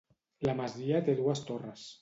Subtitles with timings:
[0.49, 1.89] La masia té dues torres.